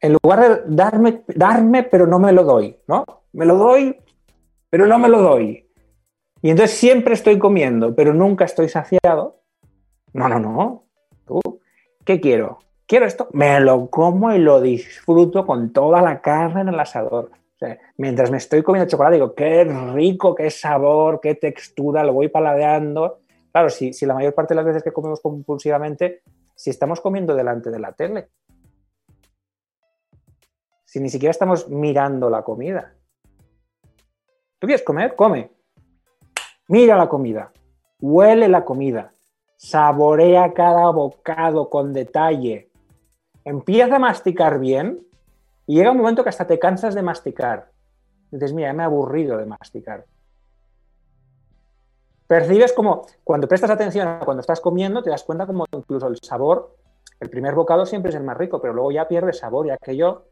[0.00, 3.04] En lugar de darme, darme, pero no me lo doy, ¿no?
[3.32, 3.96] Me lo doy,
[4.70, 5.66] pero no me lo doy.
[6.42, 9.40] Y entonces siempre estoy comiendo, pero nunca estoy saciado.
[10.12, 10.84] No, no, no.
[11.26, 11.40] ¿Tú?
[12.04, 12.58] ¿Qué quiero?
[12.86, 13.28] ¿Quiero esto?
[13.32, 17.30] Me lo como y lo disfruto con toda la carne en el asador.
[17.96, 23.20] Mientras me estoy comiendo chocolate, digo, qué rico, qué sabor, qué textura, lo voy paladeando.
[23.52, 26.22] Claro, si, si la mayor parte de las veces que comemos compulsivamente,
[26.54, 28.28] si estamos comiendo delante de la tele,
[30.84, 32.94] si ni siquiera estamos mirando la comida.
[34.58, 35.14] ¿Tú quieres comer?
[35.14, 35.50] Come.
[36.68, 37.52] Mira la comida,
[38.00, 39.12] huele la comida,
[39.56, 42.70] saborea cada bocado con detalle,
[43.44, 45.05] empieza a masticar bien
[45.66, 47.70] y llega un momento que hasta te cansas de masticar.
[48.30, 50.04] Dices, mira, me he aburrido de masticar.
[52.26, 56.18] percibes como, cuando prestas atención a cuando estás comiendo, te das cuenta como incluso el
[56.22, 56.76] sabor,
[57.20, 59.96] el primer bocado siempre es el más rico, pero luego ya pierde sabor, ya que
[59.96, 60.24] yo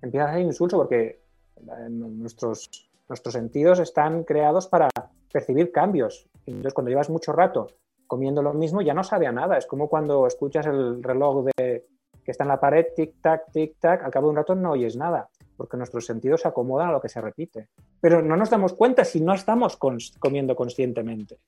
[0.00, 1.22] empieza a ser insulso porque
[1.56, 4.88] eh, nuestros, nuestros sentidos están creados para
[5.32, 6.28] percibir cambios.
[6.46, 7.68] Entonces, cuando llevas mucho rato
[8.06, 9.58] comiendo lo mismo, ya no sabe a nada.
[9.58, 11.86] Es como cuando escuchas el reloj de,
[12.24, 15.28] que está en la pared, tic-tac, tic-tac, al cabo de un rato no oyes nada,
[15.56, 17.68] porque nuestros sentidos se acomodan a lo que se repite.
[18.00, 21.38] Pero no nos damos cuenta si no estamos comiendo conscientemente.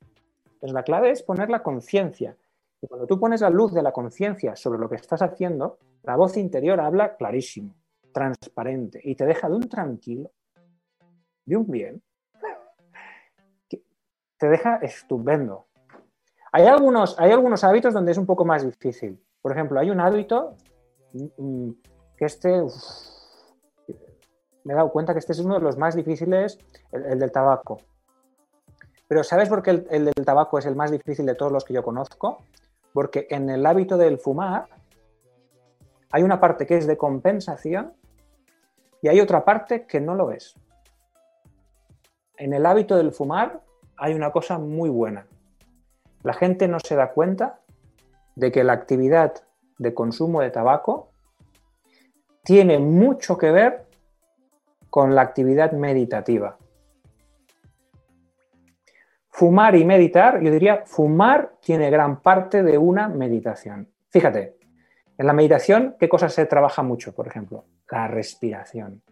[0.44, 2.36] Entonces, la clave es poner la conciencia.
[2.80, 6.16] Y cuando tú pones la luz de la conciencia sobre lo que estás haciendo, la
[6.16, 7.74] voz interior habla clarísimo,
[8.12, 10.30] transparente, y te deja de un tranquilo,
[11.44, 12.02] de un bien,
[13.68, 15.66] te deja estupendo.
[16.52, 19.18] Hay algunos, hay algunos hábitos donde es un poco más difícil.
[19.42, 20.56] Por ejemplo, hay un hábito
[21.12, 21.76] mm, mm,
[22.16, 22.62] que este,
[24.64, 26.58] me he dado cuenta que este es uno de los más difíciles,
[26.92, 27.80] el, del tabaco.
[29.08, 31.64] Pero ¿sabes por qué el, el, del tabaco es el más difícil de todos los
[31.64, 32.44] que yo conozco?
[32.92, 34.68] Porque en el hábito del fumar
[36.12, 37.94] hay una parte que es de compensación
[39.02, 40.54] y hay otra parte que no lo es.
[42.36, 43.60] En el hábito del fumar
[43.96, 45.26] hay una cosa muy buena.
[46.22, 47.61] La gente no se da cuenta
[48.42, 49.34] de que la actividad
[49.78, 51.12] de consumo de tabaco
[52.42, 53.86] tiene mucho que ver
[54.90, 56.58] con la actividad meditativa.
[59.28, 63.88] Fumar y meditar, yo diría, fumar tiene gran parte de una meditación.
[64.10, 64.56] Fíjate,
[65.16, 67.64] en la meditación, ¿qué cosas se trabaja mucho, por ejemplo?
[67.88, 69.02] La respiración.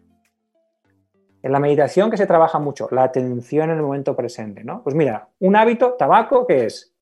[1.40, 4.82] En la meditación que se trabaja mucho, la atención en el momento presente, ¿no?
[4.82, 6.92] Pues mira, un hábito, tabaco, ¿qué es?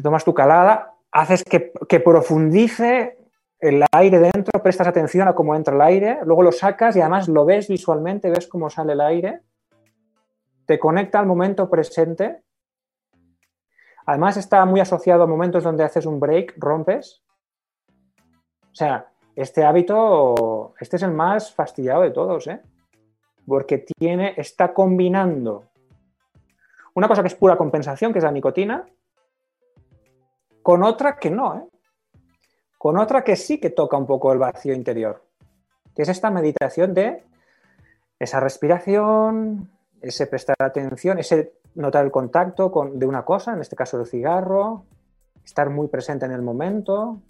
[0.00, 3.18] Te tomas tu calada, haces que, que profundice
[3.58, 7.28] el aire dentro, prestas atención a cómo entra el aire, luego lo sacas y además
[7.28, 9.42] lo ves visualmente, ves cómo sale el aire,
[10.64, 12.40] te conecta al momento presente.
[14.06, 17.22] Además está muy asociado a momentos donde haces un break, rompes.
[18.72, 22.62] O sea, este hábito, este es el más fastidiado de todos, ¿eh?
[23.46, 25.64] porque tiene, está combinando
[26.94, 28.86] una cosa que es pura compensación, que es la nicotina,
[30.70, 31.68] con otra que no, ¿eh?
[32.78, 35.20] con otra que sí que toca un poco el vacío interior,
[35.96, 37.24] que es esta meditación de
[38.20, 39.68] esa respiración,
[40.00, 44.06] ese prestar atención, ese notar el contacto con, de una cosa, en este caso el
[44.06, 44.84] cigarro,
[45.44, 47.20] estar muy presente en el momento,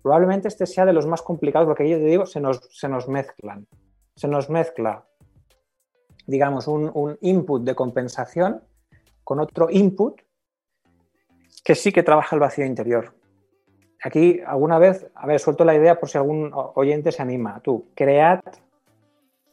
[0.00, 3.66] Probablemente este sea de los más complicados porque yo te digo, se nos mezclan.
[4.14, 5.04] Se nos mezcla,
[6.24, 8.62] digamos, un, input de compensación
[9.24, 10.20] con otro input
[11.64, 13.14] que sí que trabaja el vacío interior.
[14.02, 17.60] Aquí alguna vez, a ver, suelto la idea por si algún oyente se anima.
[17.60, 18.40] Tú, cread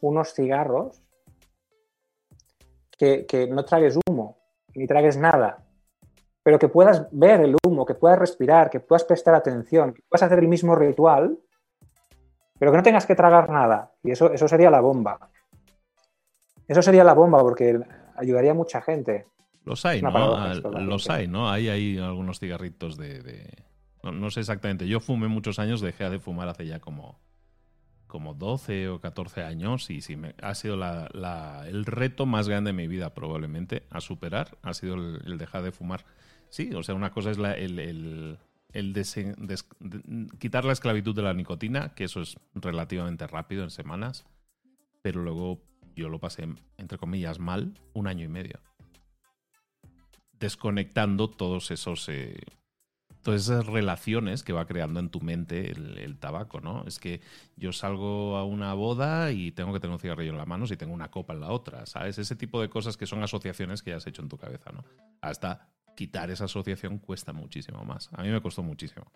[0.01, 1.01] unos cigarros
[2.97, 4.37] que, que no tragues humo,
[4.75, 5.65] ni tragues nada,
[6.43, 10.23] pero que puedas ver el humo, que puedas respirar, que puedas prestar atención, que puedas
[10.23, 11.39] hacer el mismo ritual,
[12.59, 13.91] pero que no tengas que tragar nada.
[14.03, 15.31] Y eso, eso sería la bomba.
[16.67, 17.79] Eso sería la bomba porque
[18.15, 19.25] ayudaría a mucha gente.
[19.65, 20.53] Los hay, ¿no?
[20.81, 21.49] Los hay, ¿no?
[21.49, 23.65] Hay, hay algunos cigarritos de...
[24.03, 24.87] No, sé exactamente.
[24.87, 27.19] Yo fumé muchos años, dejé de fumar hace ya como,
[28.05, 32.73] como 12 o 14 años y sí, me, ha sido el reto más grande de
[32.73, 36.05] mi vida probablemente a superar, ha sido el dejar de fumar.
[36.49, 38.37] Sí, o sea, una cosa es el,
[40.39, 44.25] quitar la esclavitud de la nicotina, que eso es relativamente rápido en semanas,
[45.01, 45.63] pero luego
[45.95, 46.47] yo lo pasé,
[46.77, 48.59] entre comillas, mal un año y medio.
[50.39, 52.09] Desconectando todos esos...
[52.09, 52.37] Eh,
[53.25, 56.83] todas esas relaciones que va creando en tu mente el, tabaco, ¿no?
[56.85, 57.21] Es que
[57.55, 60.77] yo salgo a una boda y tengo que tener un cigarrillo en la mano si
[60.77, 62.19] tengo una copa en la otra, ¿sabes?
[62.19, 64.83] Ese tipo de cosas que son asociaciones que ya has hecho en tu cabeza, ¿no?
[65.21, 68.11] Hasta quitar esa asociación cuesta muchísimo más.
[68.13, 69.07] A mí me costó muchísimo.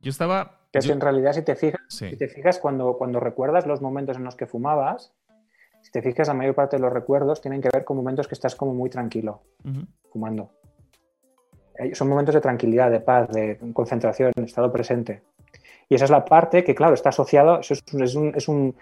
[0.00, 0.68] Yo estaba...
[0.70, 4.24] Que en realidad, si te fijas, si te fijas cuando, cuando recuerdas los momentos en
[4.24, 5.14] los que fumabas,
[5.86, 8.34] si te fijas, la mayor parte de los recuerdos tienen que ver con momentos que
[8.34, 9.42] estás como muy tranquilo,
[10.10, 10.50] fumando.
[11.78, 15.22] Eh, son momentos de tranquilidad, de paz, de concentración, estado presente.
[15.88, 18.02] Y esa es la parte que, claro, está asociado, es, un,
[18.34, 18.74] es, un,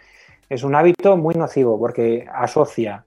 [0.49, 3.05] es un hábito muy nocivo porque asocia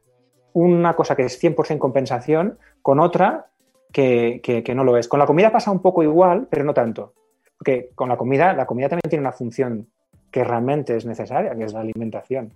[0.54, 3.48] una cosa que es 100% compensación con otra
[3.92, 5.08] que, no lo es.
[5.08, 7.16] Con la comida pasa un poco igual, pero no tanto.
[7.58, 9.88] Porque con la comida, la comida también tiene una función
[10.30, 12.54] que realmente es necesaria, que es la alimentación.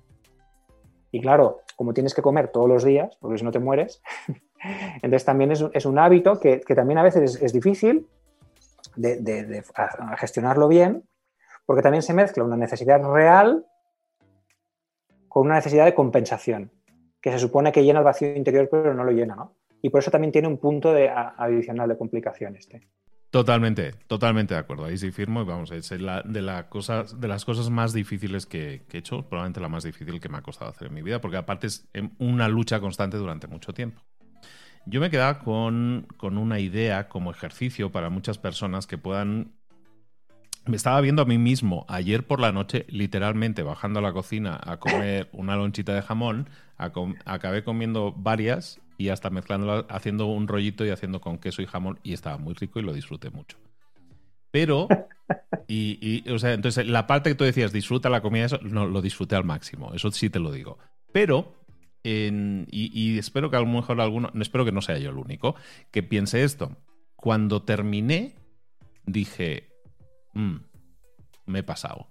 [1.12, 4.02] Y claro, como tienes que comer todos los días, porque si no te mueres,
[4.96, 8.08] entonces también es, un hábito que, también a veces es, difícil
[8.96, 9.64] de,
[10.18, 11.04] gestionarlo bien,
[11.66, 13.66] porque también se mezcla una necesidad real
[15.28, 16.72] con una necesidad de compensación.
[17.22, 19.50] que se supone que llena el vacío interior, pero no lo llena.
[19.82, 22.88] Y por eso también tiene un punto de, adicional de complicación este.
[23.32, 24.86] Totalmente, totalmente de acuerdo.
[24.86, 26.68] Ahí sí firmo y vamos, es la, de, la
[27.16, 30.42] de las cosas más difíciles que, he hecho, probablemente la más difícil que me ha
[30.42, 34.02] costado hacer en mi vida, porque aparte es una lucha constante durante mucho tiempo.
[34.86, 39.54] Yo me quedaba con una idea como ejercicio para muchas personas que puedan
[40.66, 44.60] me estaba viendo a mí mismo ayer por la noche, literalmente bajando a la cocina
[44.64, 46.50] a comer una lonchita de jamón,
[47.26, 52.00] acabé comiendo varias y hasta mezclándolas, haciendo un rollito y haciendo con queso y jamón
[52.04, 53.58] y estaba muy rico y lo disfruté mucho.
[54.52, 54.88] Pero,
[55.68, 59.02] y, o sea, entonces la parte que tú decías, disfruta la comida, eso no lo
[59.02, 60.78] disfruté al máximo, eso sí te lo digo.
[61.14, 61.56] Pero,
[62.04, 65.56] y, espero que a lo mejor alguno, espero que no sea yo el único,
[65.92, 66.78] que piense esto.
[67.16, 68.36] Cuando terminé,
[69.06, 69.72] dije,
[70.34, 70.58] Mm,
[71.46, 72.08] me he pasado.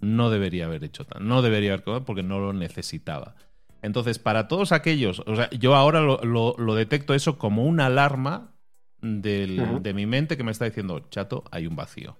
[0.00, 3.36] No debería haber hecho tan, no debería haber comido porque no lo necesitaba.
[3.82, 8.54] Entonces, para todos aquellos, o sea, yo ahora lo, detecto eso como una alarma
[9.00, 12.16] de mi mente que me está diciendo, chato, hay un vacío.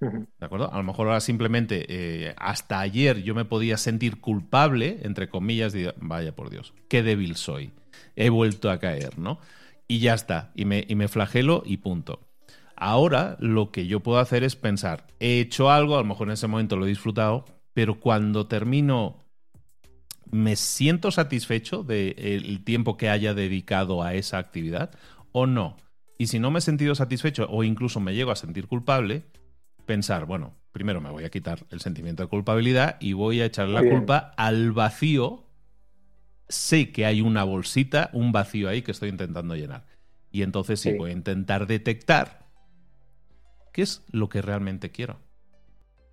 [0.00, 0.72] ¿De acuerdo?
[0.72, 5.74] A lo mejor ahora simplemente, eh, hasta ayer yo me podía sentir culpable, entre comillas,
[5.74, 7.72] y vaya por Dios, qué débil soy.
[8.14, 9.38] He vuelto a caer, ¿no?
[9.88, 12.28] Y ya está, y me, y me flagelo y punto.
[12.76, 16.34] Ahora lo que yo puedo hacer es pensar, he hecho algo, a lo mejor en
[16.34, 19.24] ese momento lo he disfrutado, pero cuando termino,
[20.30, 24.90] ¿me siento satisfecho del tiempo que haya dedicado a esa actividad
[25.32, 25.76] o no?
[26.18, 29.24] Y si no me he sentido satisfecho o incluso me llego a sentir culpable,
[29.84, 33.68] pensar, bueno, primero me voy a quitar el sentimiento de culpabilidad y voy a echar
[33.68, 35.44] la culpa al vacío.
[36.48, 39.84] Sé que hay una bolsita, un vacío ahí que estoy intentando llenar.
[40.30, 40.92] Y entonces sí.
[40.92, 42.46] voy a intentar detectar
[43.76, 45.18] ¿Qué es lo que realmente quiero?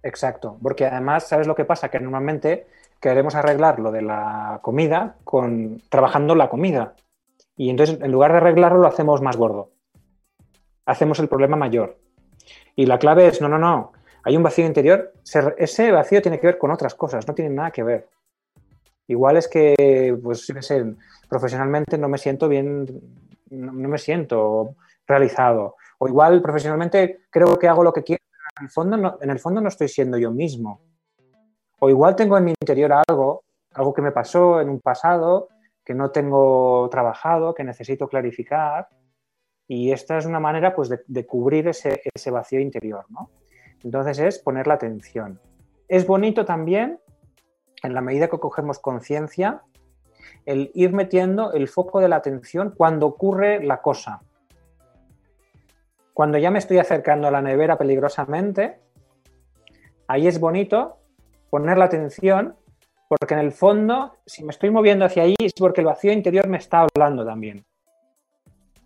[0.04, 1.88] Exacto, porque además, ¿sabes lo que pasa?
[1.90, 2.68] Que normalmente
[3.04, 6.96] queremos arreglar lo de la comida con trabajando la comida.
[7.58, 9.72] Y entonces, en lugar de arreglarlo, lo hacemos más gordo.
[10.86, 11.98] Hacemos el problema mayor.
[12.78, 13.92] Y la clave es, no, no, no,
[14.24, 15.12] hay un vacío interior.
[15.58, 18.08] Ese vacío tiene que ver con otras cosas, no tiene nada que ver.
[19.08, 20.96] Igual es que, pues, sé,
[21.28, 23.02] profesionalmente no me siento bien,
[23.50, 28.22] no me siento realizado o igual profesionalmente creo que hago lo que quiero,
[28.60, 30.82] en el fondo no, en el fondo no estoy siendo yo mismo.
[31.84, 33.44] O igual tengo en mi interior algo,
[33.74, 35.50] algo que me pasó en un pasado,
[35.84, 38.88] que no tengo trabajado, que necesito clarificar.
[39.68, 43.04] Y esta es una manera pues, de, cubrir ese, ese, vacío interior.
[43.10, 43.32] ¿no?
[43.84, 45.42] Entonces es poner la atención.
[45.90, 47.02] Es bonito también,
[47.84, 49.64] en la medida que cogemos conciencia,
[50.46, 54.22] el ir metiendo el foco de la atención cuando ocurre la cosa.
[56.14, 58.80] Cuando ya me estoy acercando a la nevera peligrosamente,
[60.08, 61.03] ahí es bonito
[61.54, 62.56] poner la atención,
[63.08, 66.48] porque en el fondo, si me estoy moviendo hacia allí, es porque el vacío interior
[66.48, 67.64] me está hablando también.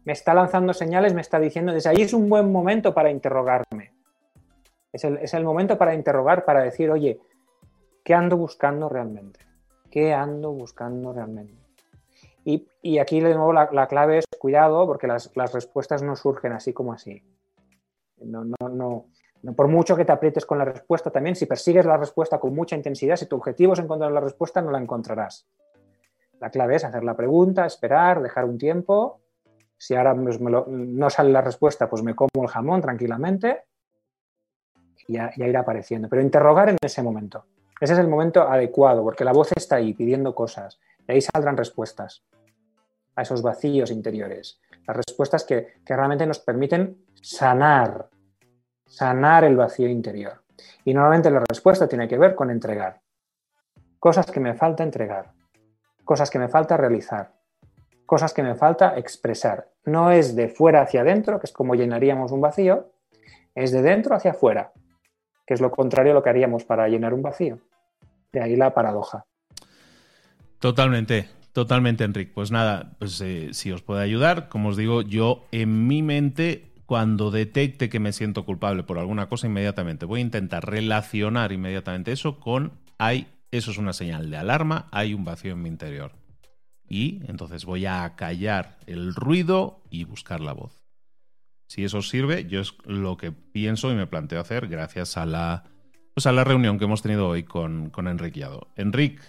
[0.04, 3.94] Me está lanzando señales, me está diciendo, desde ahí es un buen momento para interrogarme.
[4.92, 7.22] Es el, es el momento para interrogar, para decir, oye,
[8.04, 9.40] ¿qué ando buscando realmente?
[9.90, 11.56] ¿Qué ando buscando realmente?
[12.44, 16.92] Y, aquí de nuevo la, clave es cuidado porque las, respuestas no surgen así como
[16.92, 17.24] así.
[18.18, 19.06] No, no, no,
[19.56, 22.76] por mucho que te aprietes con la respuesta también, si persigues la respuesta con mucha
[22.76, 25.48] intensidad, si tu objetivo es encontrar la respuesta, no la encontrarás.
[26.40, 29.22] La clave es hacer la pregunta, esperar, dejar un tiempo.
[29.78, 33.64] Si ahora no sale la respuesta, pues me como el jamón tranquilamente
[35.08, 36.10] y ya, irá apareciendo.
[36.10, 37.46] Pero interrogar en ese momento.
[37.80, 40.80] Ese es el momento adecuado, porque la voz está ahí pidiendo cosas.
[41.08, 42.24] Y ahí saldrán respuestas
[43.16, 44.60] a esos vacíos interiores.
[44.86, 48.10] Las respuestas que, realmente nos permiten sanar,
[48.88, 50.42] sanar el vacío interior.
[50.84, 53.02] Y normalmente la respuesta tiene que ver con entregar.
[54.00, 55.34] Cosas que me falta entregar,
[56.04, 57.34] cosas que me falta realizar,
[58.06, 59.70] cosas que me falta expresar.
[59.86, 62.92] No es de fuera hacia adentro, que es como llenaríamos un vacío,
[63.56, 64.72] es de dentro hacia afuera,
[65.46, 67.60] que es lo contrario a lo que haríamos para llenar un vacío.
[68.32, 69.26] De ahí la paradoja.
[70.60, 71.38] Totalmente.
[71.58, 72.32] Totalmente, Enrique.
[72.36, 76.67] Pues nada, pues eh, si os puede ayudar, como os digo, yo en mi mente,
[76.88, 82.14] cuando detecte que me siento culpable por alguna cosa, inmediatamente voy a intentar relacionar inmediatamente
[82.14, 86.14] eso con hay, eso es una señal de alarma, hay un vacío en mi interior.
[86.88, 90.86] Y entonces voy a callar el ruido y buscar la voz.
[91.68, 95.66] Si eso sirve, yo es lo que pienso y me planteo hacer gracias a la,
[96.14, 98.70] pues a la reunión que hemos tenido hoy con, con Enrique Yado.
[98.78, 99.24] Enrique,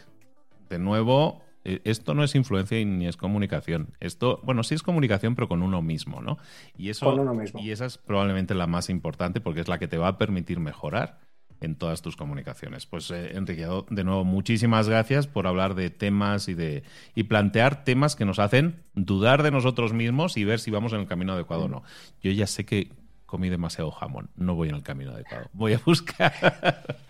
[0.69, 3.95] de nuevo, esto no es influencia ni es comunicación.
[4.01, 6.39] Esto, bueno, sí es comunicación, pero con uno mismo, ¿no?
[6.77, 7.61] Y eso, con uno mismo.
[7.61, 10.61] Y esa es probablemente la más importante porque es la que te va a permitir
[10.61, 11.19] mejorar.
[11.61, 12.87] en todas tus comunicaciones.
[12.87, 16.85] Pues eh, Enrique, de nuevo, muchísimas gracias por hablar de temas y de
[17.15, 21.01] y plantear temas que nos hacen dudar de nosotros mismos y ver si vamos en
[21.01, 21.83] el camino adecuado o no.
[22.23, 22.93] Yo ya sé que
[23.27, 25.49] comí demasiado jamón, no voy en el camino adecuado.
[25.53, 26.33] Voy a buscar.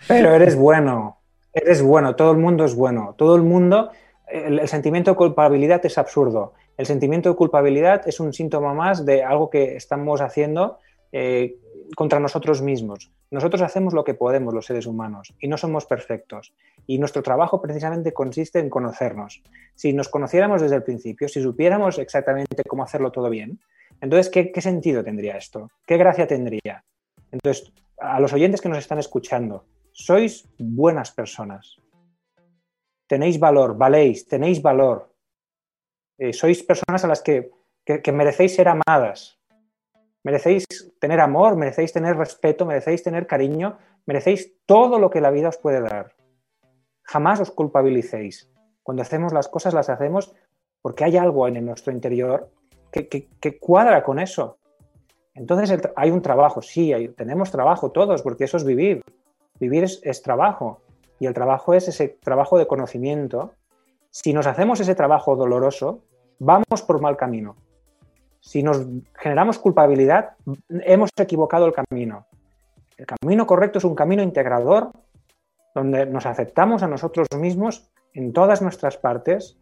[0.08, 1.18] Pero eres bueno,
[1.52, 3.90] eres bueno, todo el mundo es bueno, todo el mundo.
[4.30, 6.54] El, sentimiento de culpabilidad es absurdo.
[6.76, 10.78] El sentimiento de culpabilidad es un síntoma más de algo que estamos haciendo
[11.12, 11.56] eh,
[11.96, 13.10] contra nosotros mismos.
[13.30, 16.54] Nosotros hacemos lo que podemos los seres humanos y no somos perfectos.
[16.86, 19.42] Y nuestro trabajo precisamente consiste en conocernos.
[19.74, 23.58] Si nos conociéramos desde el principio, si supiéramos exactamente cómo hacerlo todo bien,
[24.00, 25.70] entonces, ¿qué, qué sentido tendría esto?
[25.86, 26.84] ¿Qué gracia tendría?
[27.32, 31.80] Entonces, a los oyentes que nos están escuchando, sois buenas personas.
[33.08, 35.10] Tenéis valor, valéis, tenéis valor.
[36.18, 37.50] Eh, sois personas a las que,
[37.84, 39.38] que merecéis ser amadas,
[40.24, 40.66] Merecéis
[41.00, 45.58] tener amor, merecéis tener respeto, merecéis tener cariño, merecéis todo lo que la vida os
[45.58, 46.12] puede dar.
[47.02, 48.50] Jamás os culpabilicéis.
[48.82, 50.34] Cuando hacemos las cosas las hacemos
[50.82, 52.50] porque hay algo en nuestro interior
[52.90, 54.58] que, cuadra con eso.
[55.34, 59.02] Entonces hay un trabajo, sí, tenemos trabajo todos, porque eso es vivir.
[59.60, 60.82] Vivir es trabajo.
[61.20, 63.52] Y el trabajo es ese trabajo de conocimiento.
[64.10, 66.02] Si nos hacemos ese trabajo doloroso,
[66.38, 67.56] vamos por mal camino
[68.40, 70.30] si nos generamos culpabilidad,
[70.70, 72.26] hemos equivocado el camino.
[72.96, 74.90] El camino correcto es un camino integrador
[75.74, 79.58] donde nos aceptamos a nosotros mismos en todas nuestras partes,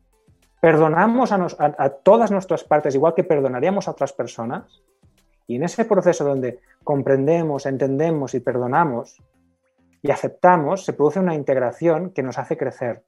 [0.61, 4.83] perdonamos a, todas nuestras partes igual que perdonaríamos a otras personas,
[5.47, 9.21] y en ese proceso donde comprendemos, entendemos y perdonamos
[10.03, 13.05] y aceptamos, se produce una integración que nos hace crecer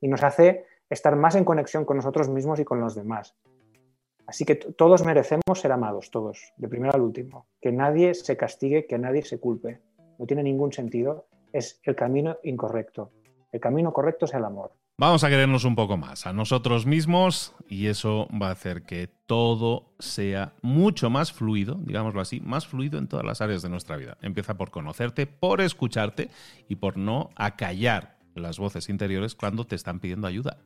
[0.00, 3.34] y nos hace estar más en conexión con nosotros mismos y con los demás.
[4.26, 7.46] Así que todos merecemos ser amados, todos, de primero al último.
[7.60, 9.80] Que nadie se castigue, que nadie se culpe.
[10.18, 11.26] No tiene ningún sentido.
[11.52, 13.12] Es el camino incorrecto.
[13.52, 14.72] El camino correcto es el amor.
[14.98, 19.08] Vamos a querernos un poco más a nosotros mismos y eso va a hacer que
[19.26, 23.96] todo sea mucho más fluido, digámoslo así, más fluido en todas las áreas de nuestra
[23.96, 24.16] vida.
[24.22, 26.30] Empieza por conocerte, por escucharte
[26.68, 30.58] y por no acallar las voces interiores cuando te están pidiendo ayuda.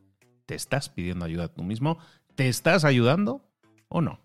[0.47, 1.99] ¿Te estás pidiendo ayuda tú mismo?
[2.37, 3.51] ¿Te estás ayudando?
[3.91, 4.21] o no.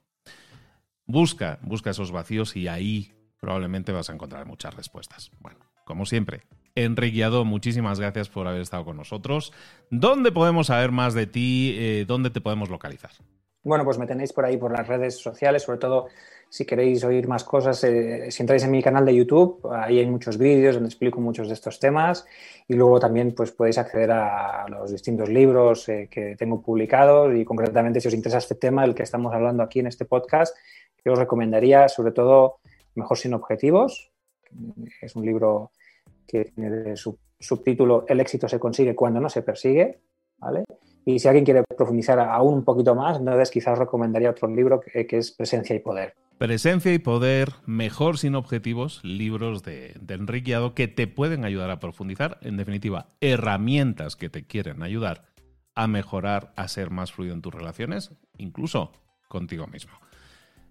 [1.05, 5.31] Busca, busca esos vacíos y ahí probablemente vas a encontrar muchas respuestas.
[5.39, 6.43] Bueno, como siempre,
[6.76, 9.53] Enrique Guiado, muchísimas gracias por haber estado con nosotros.
[9.89, 11.73] ¿Dónde podemos saber más de ti?
[11.78, 13.11] Eh, ¿Dónde te podemos localizar?
[13.63, 16.07] Bueno, pues me tenéis por ahí por las redes sociales, sobre todo
[16.49, 20.05] si queréis oír más cosas, eh, si entráis en mi canal de YouTube, ahí hay
[20.05, 22.28] muchos vídeos donde explico muchos de estos temas
[22.67, 27.43] y luego también pues podéis acceder a los distintos libros eh, que tengo publicados y
[27.43, 30.55] concretamente si os interesa este tema del que estamos hablando aquí en este podcast,
[31.03, 32.59] yo os recomendaría sobre todo
[32.95, 34.09] Mejor sin objetivos,
[35.01, 35.71] es un libro
[36.28, 39.99] que tiene su subtítulo El éxito se consigue cuando no se persigue,
[40.38, 40.63] ¿vale?
[41.05, 45.07] Y si alguien quiere profundizar aún un poquito más, entonces quizás recomendaría otro libro que,
[45.09, 46.15] es Presencia y Poder.
[46.39, 51.69] Presencia y Poder, Mejor sin Objetivos, libros de, de Enrique Guiado que te pueden ayudar
[51.69, 52.39] a profundizar.
[52.41, 55.26] En definitiva, herramientas que te quieren ayudar
[55.76, 58.91] a mejorar, a ser más fluido en tus relaciones, incluso
[59.28, 59.93] contigo mismo.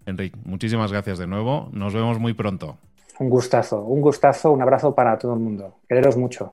[0.07, 1.69] Enrique, muchísimas gracias de nuevo.
[1.73, 2.79] Nos vemos muy pronto.
[3.21, 5.75] Un gustazo, un gustazo, un abrazo para todo el mundo.
[5.89, 6.53] Quereros mucho.